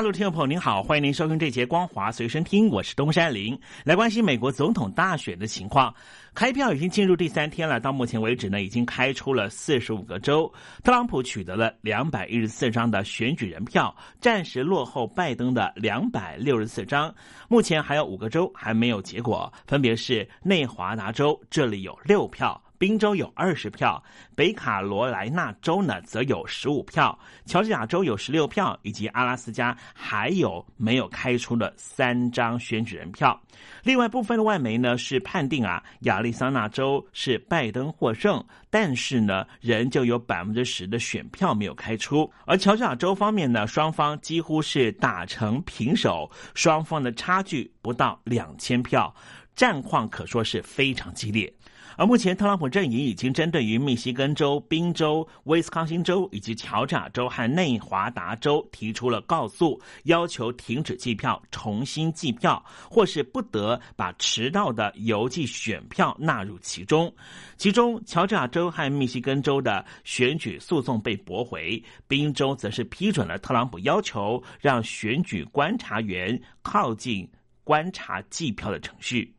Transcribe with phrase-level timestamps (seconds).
[0.00, 5.94] 陆听众朋友您好，欢迎您收听这节光华随身听，我是东山林，来关心美国总统大选的情况。
[6.34, 10.50] 开票已经进入第三天了，到目前为止呢，已经开出了四十五个州，
[10.82, 17.14] 特朗普取得了两百一十四张的选举人票，暂时落后拜登的两百六十四张。
[17.48, 22.60] 目前还有五个州还没有结果，分别是内华达州，这里有六票。
[22.80, 24.02] 宾州有二十票，
[24.34, 33.38] 北卡罗来纳州呢则有十五票，乔治亚州有十六票，以及阿拉斯加还有没有开出的三张选举人票。
[33.82, 42.32] 另外部分的外媒呢是判定啊，亚利桑那州是拜登获胜，但是呢仍旧有百分之十的选票没有开出。
[42.46, 49.14] 而乔治亚州方面呢，双方几乎是打成平手，双方的差距不到两千票，
[49.54, 51.52] 战况可说是非常激烈。
[52.00, 67.14] 而目前，特朗普阵营已经针对于密西根州、宾州、威斯康星州以及乔治亚州和内华达州提出了告诉，要求停止计票、重新计票，或是不得把迟到的邮寄选票纳入其中。
[67.58, 77.30] 其中，乔治亚州和密西根州的选举诉讼被驳回，宾州则是批准了特朗普要求让选举观察员靠近
[77.62, 79.34] 观察计票的程序。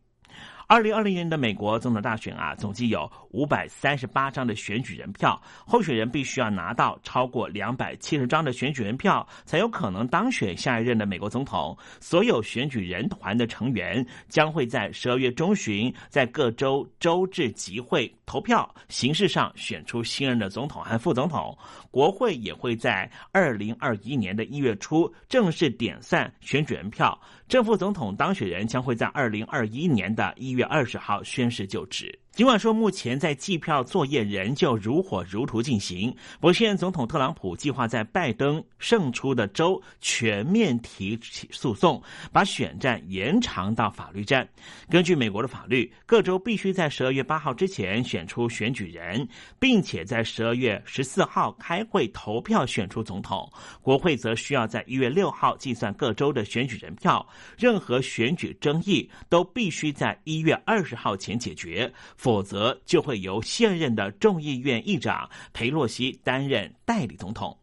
[0.72, 11.78] 二零二零年的美国总统大选啊，总计有五百三十八张的选举人票，候选人必须要拿到超过两百七十张的选举人票，才有可能当选下一任的美国总统。
[12.00, 21.58] 所有选举人团的成员将会在十二月中旬在各州州治集会投票，形式上选出新任的总统和副总统。
[21.90, 27.20] 国会也会在二零二一年的一月初正式点散选举人票。
[27.48, 32.18] 正副总统当选人将会在二零二一年的一月二十号宣誓就职。
[32.34, 36.10] 尽管说目前在计票作业仍旧如火如荼进行，
[36.40, 44.48] 不过现总统特朗普计划在拜登胜出的州全面提起诉讼，把选战延长到法律战。
[44.90, 49.28] 根据美国的法律，各州必须在十二月八号之前选出选举人，
[49.60, 53.52] 并且在十二月十四号开会投票选出总统。
[53.82, 57.28] 国会则需要在一月六号计算各州的选举人票。
[57.58, 61.92] 任何选举争议都必须在一月二十号前解决。
[62.22, 67.58] 否则，就会由现任的众议院议长佩洛西担任代理总统。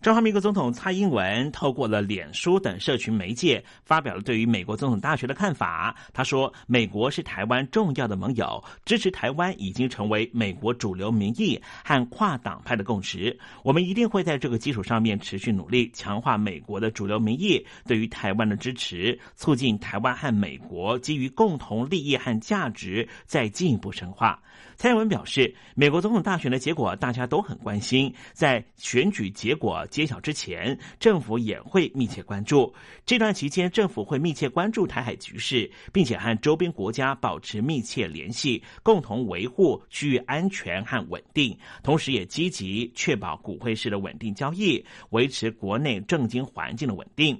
[0.00, 5.92] 中华民国总统蔡英文透过了脸书等社群媒介，发表了对于美国总统大学的看法。
[6.12, 13.36] 他说：“美国是台湾重要的盟友，支持台湾已经成为美国主流民意和跨党派的共识。
[13.64, 24.40] 我们一定会在这个基础上面持续努力，强化美国的主流民意对于台湾的支持，促进台湾和美国基于共同利益和价值再进一步深化。”
[24.78, 32.72] 蔡英文表示：“美国总统大选的结果大家都很关心，在选举结果。”揭晓之前，政府也会密切关注。
[33.04, 41.58] 这段期间，政府会密切关注台海局势，并且和周边国家保持密切联系，共同维护区域安全和稳定。
[41.82, 47.36] 同时，也积极确保股汇市的稳定交易，维持国内政经环境的稳定。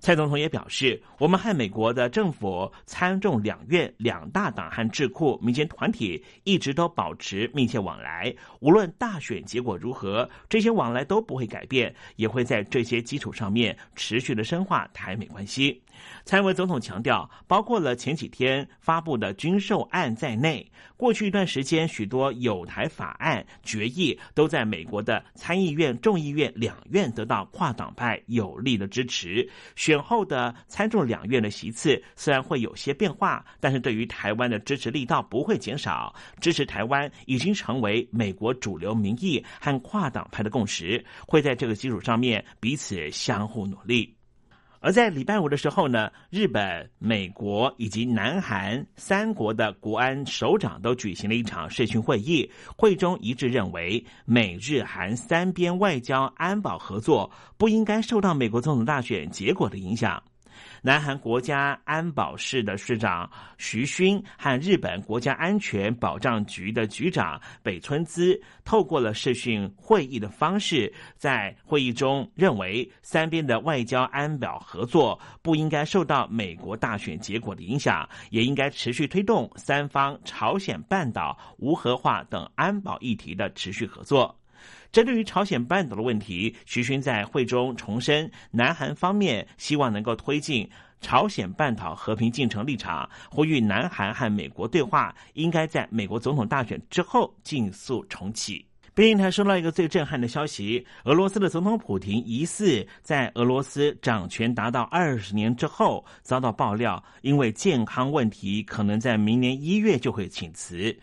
[0.00, 8.32] 蔡总统也表示，我们和美国的政府、参众两院、两大党和智库、民间团体一直都保持密切往来。
[8.60, 15.82] 无论大选结果如何，这些往来都不会改变，也会在这些基础上面持续的深化台美关系。
[16.24, 29.48] 蔡英文总统强调，包括了前几天发布的军售案在内，过去一段时间许多有台法案决议都在美国的参议院、众议院两院得到跨党派有力的支持。
[29.76, 36.14] 选后的参众两院的席次虽然会有些变化，但是对于台湾的支持力道不会减少。
[36.40, 44.17] 支持台湾已经成为美国主流民意和跨党派的共识，会在这个基础上面彼此相互努力。
[44.80, 60.22] 而在礼拜五的时候呢，日本、美国以及南韩三国的国安首长都举行了一场视讯会议，会中一致认为，美日韩三边外交安保合作不应该受到美国总统大选结果的影响。
[60.82, 84.38] 南韩国家安保室的室长徐勋和日本国家安全保障局的局长北村滋透过了视讯会议的方式，在会议中认为，三边的外交安保合作不应该受到美国大选结果的影响，也应该持续推动三方朝鲜半岛无核化等安保议题的持续合作。
[84.90, 90.68] 针对于朝鲜半岛的问题，徐勋在会中重申，南韩方面希望能够推进
[91.00, 98.64] 朝鲜半岛和平进程立场，呼吁南韩和美国对话应该在美国总统大选之后尽速重启。
[98.94, 110.98] 北京台收到一个最震撼的消息：俄罗斯的总统普京疑似在俄罗斯掌权达到二十年之后遭到爆料，因为健康问题，可能在明年一月就会请辞。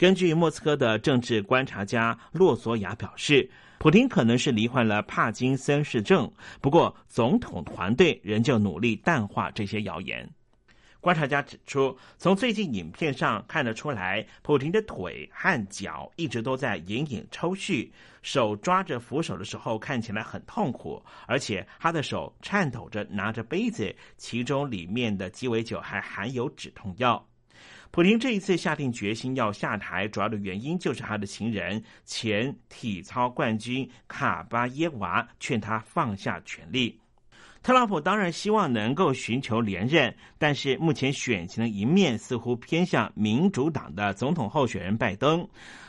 [0.00, 6.32] 根据莫斯科的政治观察家洛索亚表示，普京可能是罹患了帕金森氏症。
[6.62, 10.26] 不过，总统团队仍旧努力淡化这些谣言。
[11.00, 17.86] 观察家指出，从最近影片上看得出来，普京的腿和脚一直都在隐隐抽搐，
[18.22, 27.22] 手抓着扶手的时候看起来很痛苦，而且他的手颤抖着拿着杯子，其中里面的鸡尾酒还含有止痛药。
[27.92, 37.00] 普京这一次下定决心要下台，主要的原因就是他的情人前体操冠军卡巴耶娃劝他放下权力。
[37.62, 45.46] 特朗普当然希望能够寻求连任，但是目前选情的一面似乎偏向民主党的总统候选人拜登。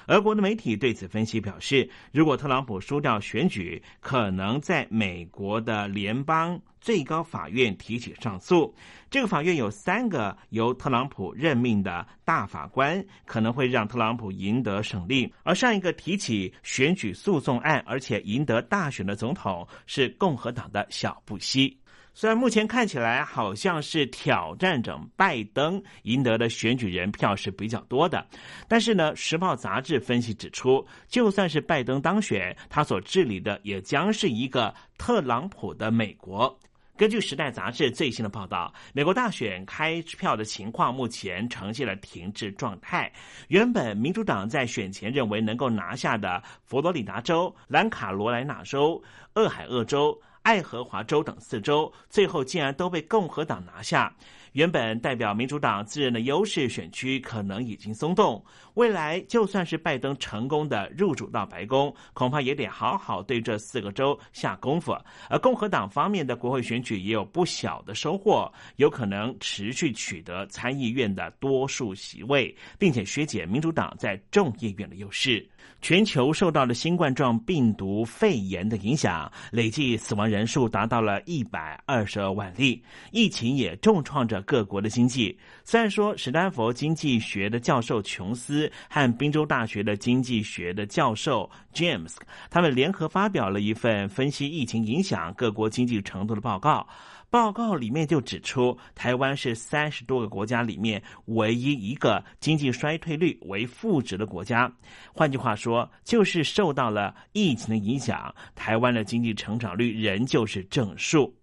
[0.07, 6.59] 俄国的媒体对此分析表示，如果特朗普输掉选举，可能在美国的联邦。
[6.81, 8.73] 最高法院提起上诉，
[9.11, 15.31] 这个法院有三个由特朗普任命的大法官，可能会让特朗普赢得胜利。
[15.43, 21.77] 而上一个提起选举诉讼案而且赢得大选的总统是共和党的小布希。
[22.13, 28.25] 虽然目前看起来好像是挑战者拜登赢得的选举人票是比较多的，
[28.69, 36.57] 但是呢，《时报》杂志分析指出，就算是拜登当选，他所治理的也将是一个特朗普的美国。
[37.01, 43.11] 根据《时代》杂志最新的报道，美国大选开票的情况目前呈现了停滞状态。
[43.47, 49.01] 原本民主党在选前认为能够拿下的佛罗里达州、兰卡罗来纳州、
[49.33, 50.15] 俄亥俄州。
[50.43, 54.11] 爱荷华州等四州，最后竟然都被共和党拿下。
[54.53, 58.43] 原本代表民主党自认的优势选区，可能已经松动。
[58.73, 64.93] 未来就算是拜登成功的入主到白宫，恐怕也得好好对这四个州下功夫。
[65.29, 75.47] 而共和党方面的国会选举也有不小的收获，有可能持续取得参议院的多数席位，并且削减民主党在众议院的优势。
[75.81, 82.83] 全球受到了新冠状病毒肺炎的影响，累计死亡人数达到了一百二十二万例。
[83.11, 85.35] 疫情也重创着各国的经济。
[85.63, 92.15] 虽然说史丹佛经济学的教授琼斯和宾州大学的经济学的教授 James，
[92.49, 96.87] 他们联合发表了一份分析疫情影响各国经济程度的报告。
[97.31, 104.69] 报告里面就指出，台湾是三十多个国家里面唯一一个经济衰退率为负值的国家。
[105.13, 111.33] 换句话说，就是受到了疫情的影响，台湾的经济成长率仍旧是正数。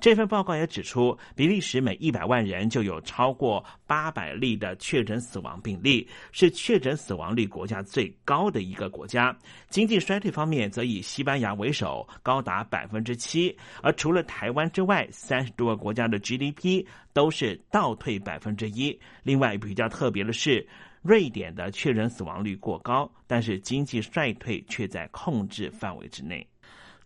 [0.00, 9.36] 这份报告也指出，比利时每一百万人就有超过八百例的确诊死亡病例，是确诊死亡率国家最高的一个国家。
[9.68, 13.56] 经济衰退方面，则以西班牙为首，高达百分之七。
[13.82, 18.98] 而除了台湾之外，三十多个国家的 GDP 都是倒退百分之一。
[19.22, 20.66] 另外比较特别的是，
[21.02, 26.46] 瑞典的确诊死亡率过高，但是经济衰退却在控制范围之内。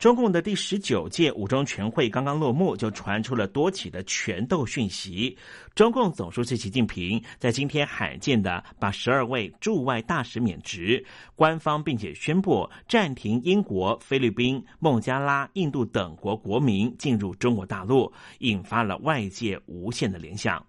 [0.00, 5.36] 中共的第十九届五中全会刚刚落幕，就传出了多起的权斗讯息。
[5.74, 11.04] 中共总书记习近平在今天罕见的把十二位驻外大使免职，
[11.36, 20.64] 官方并且宣布暂停英国、菲律宾、孟加拉、印度等国国民进入中国大陆，引发了外界无限的联想。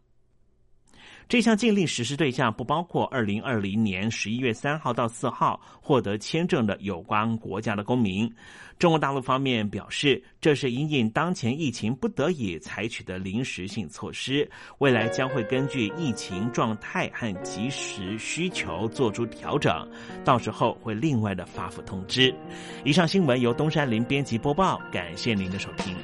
[1.31, 8.29] 这项禁令实施对象不包括二零二零年十一月三号到四号获得签证的有关国家的公民。
[8.77, 14.45] 中国大陆方面表示，这是因应当前疫情不得已采取的临时性措施，
[14.79, 19.89] 未来将会根据疫情状态和及时需求做出调整，
[20.25, 22.35] 到时候会另外的发布通知。
[22.83, 25.95] 以上新闻由东山林编辑播报，感谢您的收听。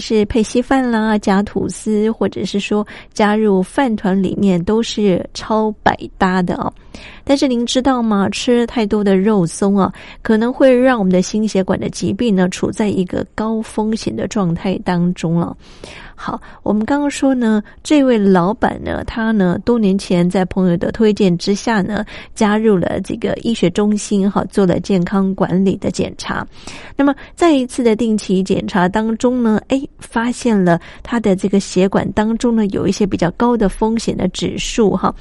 [0.00, 6.72] 是配稀饭啦、加吐司，或者是说加入饭团里面，都是超百搭的哦。
[7.24, 8.28] 但是您知道吗？
[8.30, 9.92] 吃太多的肉松啊，
[10.22, 15.56] 可能会让我们的心血管的疾病呢，处在一个高风险的状态当中了。
[16.14, 22.04] 好，我们刚刚说呢，这位老板呢，他呢多年前在朋友的推荐之下呢，
[22.34, 26.46] 加入了这个医学中心，哈，做了健康管理的检查。
[26.94, 35.14] 那么在一次的定期检查当中呢，哎，发现了他的这个血管当中呢，有一些比较高的风险的指数，哈。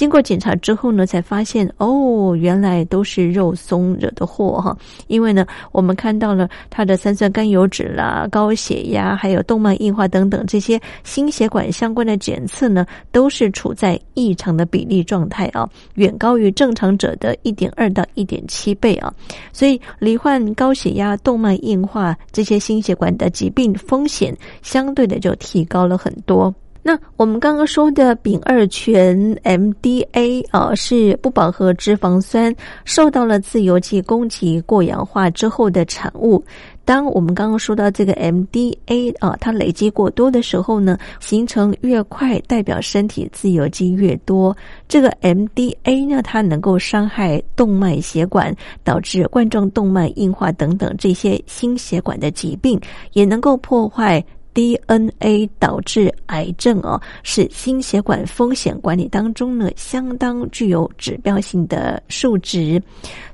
[0.00, 4.74] 经过检查之后呢，才发现哦，原来都是肉松惹的祸哈。
[5.08, 19.12] 因为呢，我们看到了他的三酸甘油脂啦、高血压，还有动脉硬化等等这些心血管相关的检测呢，都是处在异常的比例状态啊，远高于正常者的一点二到一点七倍啊。
[19.52, 26.54] 所以，罹患高血压、动脉硬化这些心血管的疾病风险，相对的就提高了很多。
[26.82, 32.54] 那我们刚刚说的丙二醛 MDA 啊，是不饱和脂肪酸
[32.86, 36.42] 受到了自由基攻击过氧化之后的产物。
[36.86, 44.56] 当我们刚刚说到这个 MDA 啊，它累积过多的时候呢，形成越快，代表身体自由基越多。
[44.88, 52.80] 这个 MDA 呢，它能够伤害动脉血管，导致冠状动脉硬化等等这些心血管的疾病，
[53.12, 54.24] 也能够破坏。
[54.52, 62.82] DNA 导致癌症哦，是心血管风险管理当中呢相当具有指标性的数值。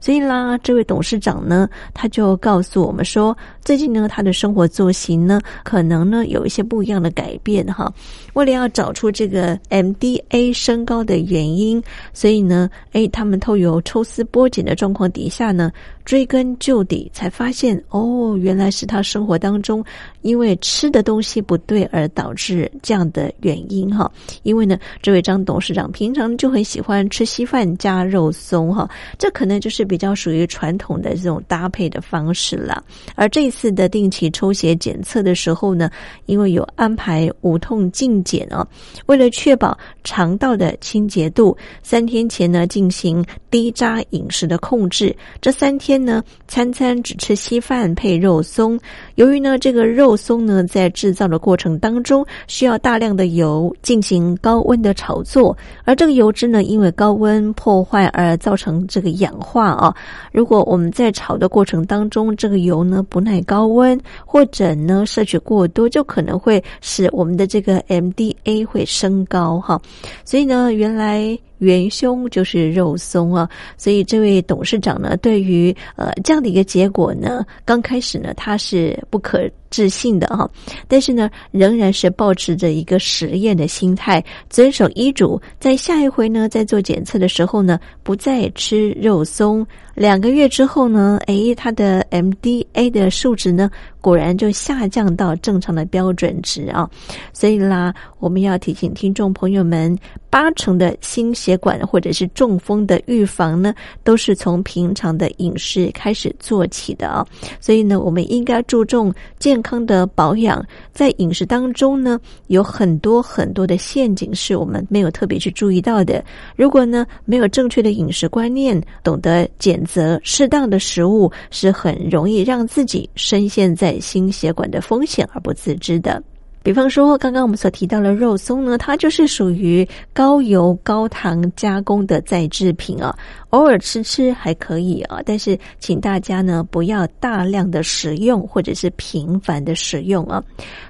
[0.01, 7.93] 所以啦，这位董事长呢，他就告诉我们说，最近呢，他的生活作息呢，可能呢有一些不一样的改变哈。
[8.35, 11.83] 为了要找出这个 MDA 升高的原因，
[12.13, 15.73] 所以呢，哎，他们透过抽丝剥茧的状况底下呢。
[16.05, 19.85] 追根究底，才发现哦，原来是他生活当中
[20.23, 24.11] 因为吃的东西不对而导致这样的原因哈。
[24.43, 28.87] 因为呢，这位张董事长平常就很喜欢吃稀饭加肉松哈，
[29.19, 32.85] 这可能就是比较属于传统的这种搭配的方式了。
[33.15, 35.89] 而这次的定期抽血检测的时候呢，
[36.27, 38.67] 因为有安排无痛镜检啊，
[39.07, 45.97] 为了确保肠道的清洁度，三天前呢进行低渣饮食的控制，这三天。
[45.97, 48.79] 呢，餐餐只吃稀饭配肉松。
[49.17, 59.95] 由于呢，这个肉松呢，在制造的过程当中需要大量的油进行高温的炒作，而这个油脂呢，因为高温破坏而造成这个氧化啊。
[60.33, 69.79] 如果我们在炒的过程当中，这个油呢不耐高温，或者呢摄取过多，就可能会使我们的这个 MDA 会升高哈。
[70.25, 71.39] 所以呢，原来。
[71.59, 80.49] 元凶就是肉松啊，所以这位董事长呢，对于呃这样的一个结果呢，刚开始呢他是不可置信的哈，
[80.87, 89.67] 但是呢，仍然是保持着一个实验的心态，遵守医嘱，在下一回呢，在做检测的时候呢，不再吃肉松。
[89.95, 93.71] 两个月之后呢，诶，他的 MDA 的数值呢，
[94.07, 96.89] 果然就下降到正常的标准值啊。
[97.33, 99.99] 所以啦，我们要提醒听众朋友们，
[100.31, 107.27] 八成的心血管或者是中风的预防呢，都是从平常的饮食开始做起的啊。
[107.59, 116.23] 所以呢，我们应该注重健康的保养，在饮食当中呢，有很多很多的陷阱是我们没有特别去注意到的。
[116.55, 119.87] 如果呢，没有正确的饮食观念，懂得减。
[119.87, 126.23] 择适当的食物是很容易让自己深陷在心血管的风险而不自知的。
[126.67, 133.17] 比方说，刚刚我们所提到的肉松呢，它就是属于高油高糖加工的再制品啊。
[133.51, 140.43] 偶尔吃吃还可以啊，但是请大家呢不要大量的食用或者是频繁的食用啊。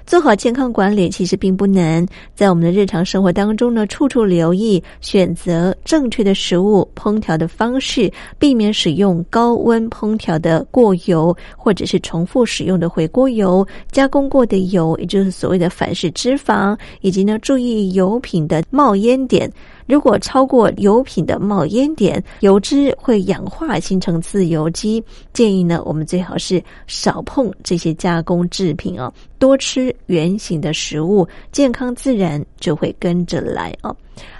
[0.03, 2.03] 做好健康管理其实并不难，
[2.33, 19.51] 在我们的日常生活当中呢，处处留意选择正确的食物烹调的方式，避免使用高温烹调的过油，或者是重复使用的回锅油、加工过的油，也就是所谓的反式脂肪，以及呢注意油品的冒烟点。
[19.85, 25.01] 如果超过油品的冒烟点，油脂会氧化形成自由基。
[25.31, 33.95] 建议呢，我们最好是少碰这些加工制品哦，多吃原形的食物，健康自然就会跟着来哦。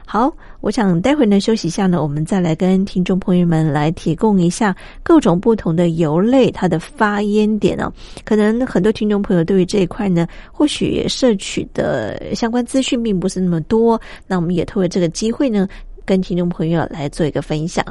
[0.10, 4.74] 好，我想待会呢休息一下呢，我们再来跟听众朋友们来提供一下
[5.04, 7.92] 各种不同的油类它的发烟点哦。
[8.24, 15.68] 可能很多听众朋友对于这一块呢，或许摄取的相关资讯并不是那么多，那我们也透过这个机会呢，
[16.06, 17.86] 跟听众朋友来做一个分享。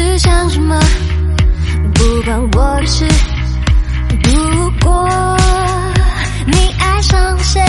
[0.00, 0.80] 是想什么，
[1.94, 3.06] 不关我的事。
[4.22, 4.30] 不
[4.82, 5.36] 过
[6.46, 7.62] 你爱上谁，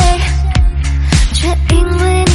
[1.34, 2.26] 却因为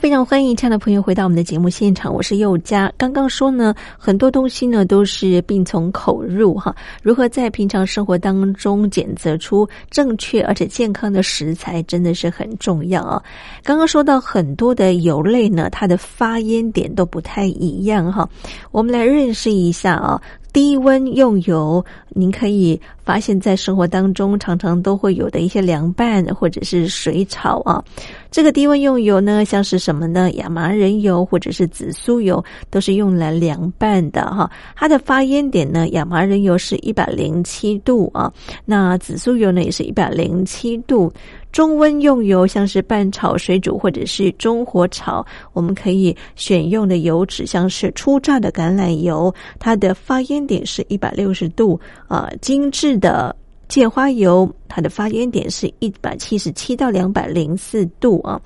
[0.00, 2.90] 非常欢迎亲爱的朋友回到我们的节目现场，我是佑佳。
[2.96, 13.20] 刚刚说呢，很多东西呢都是病从口入哈，如何在平常生活当中检测出正确而且健康的食材，真的是很重要啊。
[13.64, 18.28] 刚刚说到很多的油类呢，它的发烟点都不太一样哈，
[18.70, 20.22] 我们来认识一下啊。
[20.50, 27.82] 低温用油，您可以发现，在生活当中常常都会有的一些凉拌或者是水炒啊。
[28.30, 30.30] 这个低温用油呢，像是什么呢？
[30.32, 34.50] 亚麻仁油或者是紫苏油，都是用来凉拌的哈。
[34.76, 38.30] 它的发烟点呢，亚麻仁油是一百零七度啊，
[38.66, 41.10] 那紫苏油呢也是一百零七度。
[41.50, 52.28] 中温用油，像是拌炒、水煮或者是中火炒，我们可以选用的油脂，像是初榨的橄榄油，它的发烟点是一百六十度啊。
[52.42, 53.34] 精致的
[53.68, 58.40] 芥花油，它的发烟点是一百七十七到两百零四度啊。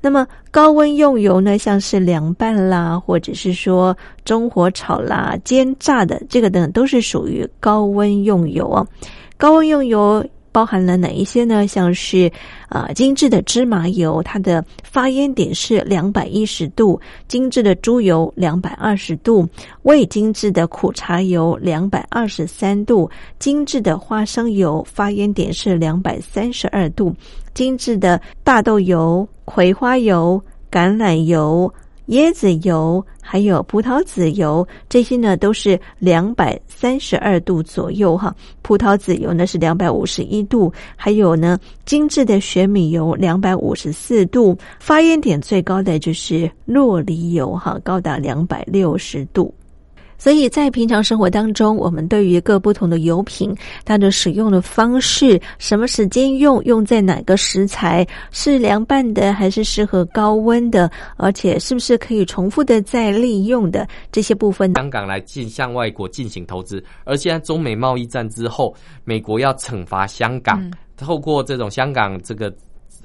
[0.00, 8.86] 那么高温用油呢，像是凉拌啦，或者是说中火炒啦、煎炸的，这个等都是属于高温用油啊。
[9.36, 10.24] 高温用油。
[10.52, 11.66] 包含了哪一些呢？
[11.66, 12.30] 像是
[12.68, 19.46] 啊，精致的芝麻油，它的发烟点是两百一十度；精致的猪油两百二十度；
[19.82, 23.08] 未精致的苦茶油两百二十三度；
[23.38, 27.12] 精致的花生油发烟点是两百三十二度；
[27.54, 31.72] 精致的大豆油、葵花油、橄榄油。
[32.10, 38.34] 椰子油还有葡萄籽油，这些呢都是两百三十二度左右哈。
[38.62, 49.54] 葡萄籽油呢是两百五十一度，还有呢精致的雪米油两百五十四度，发烟点最高的就是洛梨油哈，高达两百六十度。
[50.20, 53.56] 所以在平常生活当中，我们对于各不同的油品，
[53.86, 72.54] 它的使用的方式，什么时间用，用在哪个食材，是凉拌的还是适合高温的，而且是不是可以重复的再利用的这些部分，香港来进向外国进行投资，而现在中美贸易战之后，美国要惩罚香港，透过这种香港这个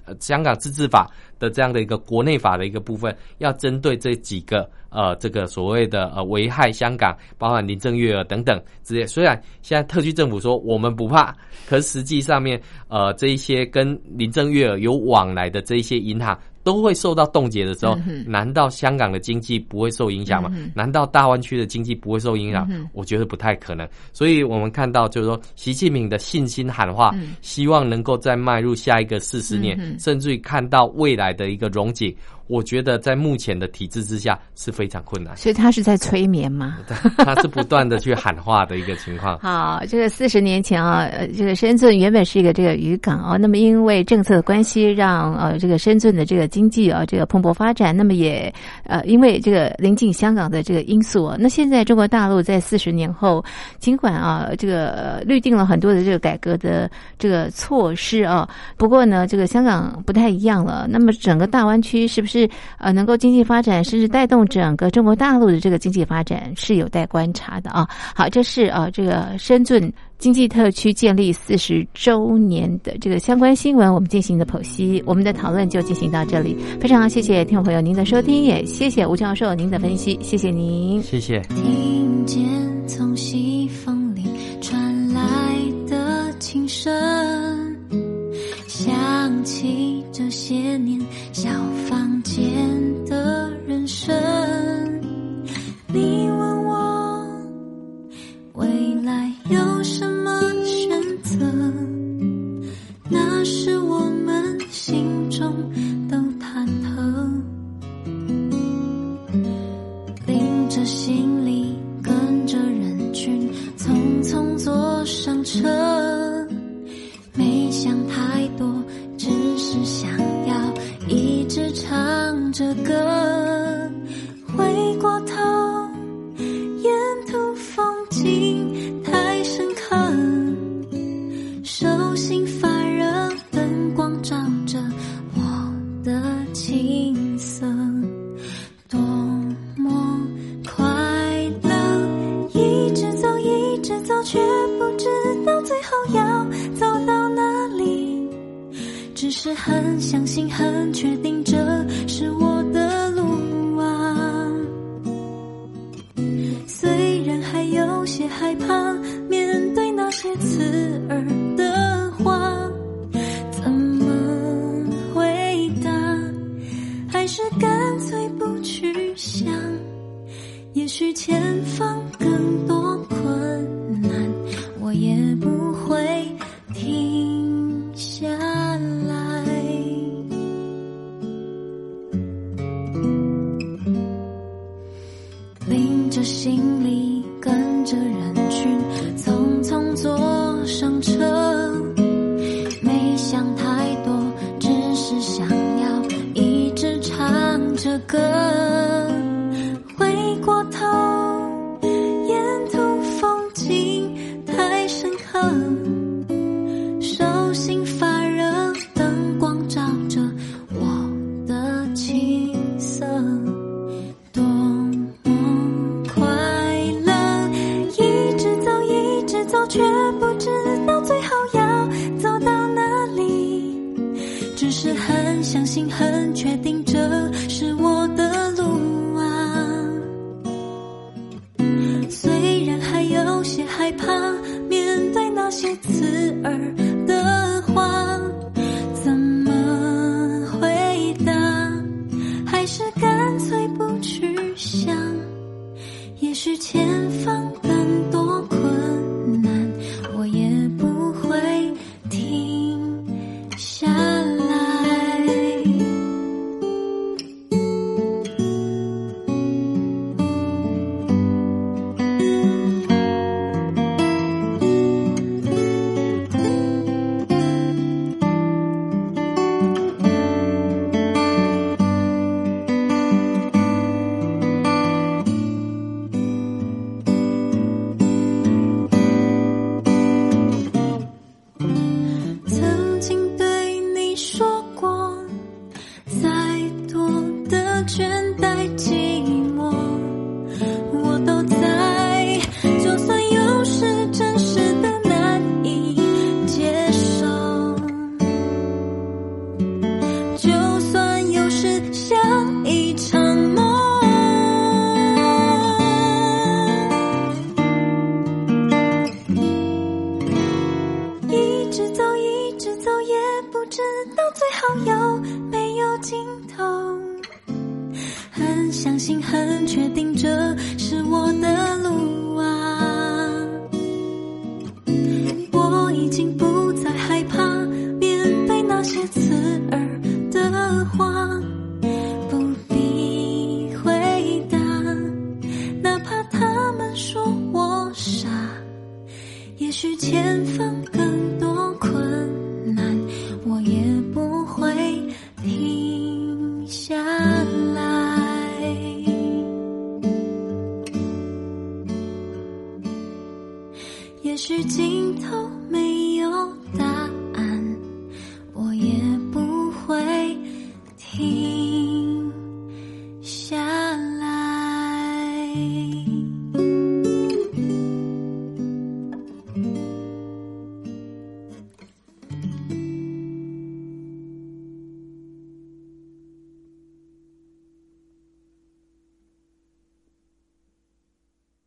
[0.03, 4.69] 呃香港自治法的这样的一个国内法的一个部分，要针对这几个。
[4.89, 11.35] 呃，这个所谓的呃危害香港，包含林郑月娥等等这些，虽然现在特区政府说我们不怕，
[11.67, 16.39] 可实际上面，呃，这一些跟林郑月娥有往来的这一些银行。
[16.65, 20.49] 都会受到冻结的时候，难道香港的经济不会受影响吗？
[20.73, 22.67] 难道大湾区的经济不会受影响？
[22.91, 23.87] 我觉得不太可能。
[24.11, 32.13] 所以我们看到，就是说，习近平的信心喊话，希望能够再迈入下一个四十年，甚至于看到未来的一个荣景。
[32.47, 35.35] 我觉得在目前的体制之下是非常困难。
[35.37, 36.77] 所以他是在催眠吗？
[37.19, 39.37] 他是不断的去喊话的一个情况。
[39.43, 46.45] 好，这个四十年前啊，这个深圳原本是一个这个渔港啊，那么因为政策的关系，让呃这个深圳的这个。
[46.55, 48.53] 经济啊，这个蓬勃发展，那么也
[48.85, 53.43] 呃，因为这个临近香港的这个因素啊，那现在中国大陆在四十年后，
[53.77, 60.87] 尽管啊，这个律定了很多的这个改革的这个措施啊，不过呢，这个香港不太一样了。
[60.89, 62.34] 那么整个大湾区是不是
[62.77, 67.87] 呃能够经济发展，甚至带动整个中国大陆的这个经济发展，是有待观察的啊。
[68.15, 69.91] 好，这是啊，这个深圳。
[70.17, 76.55] 经济特区建立四十周年的这个相关新闻，我们进行的剖析，我们的讨论就进行到这里。
[76.79, 81.41] 非常谢谢听众朋友您的收听，也谢谢吴教授您的分析，谢谢您，谢谢。
[81.49, 82.45] 听见
[82.87, 84.04] 从西风